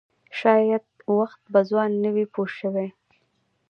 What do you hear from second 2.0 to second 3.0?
نه وي پوه شوې!.